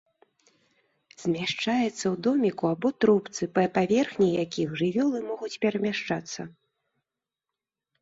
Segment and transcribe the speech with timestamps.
[1.23, 6.41] Змяшчаецца ў доміку або трубцы, па паверхні якіх жывёлы могуць перамяшчацца.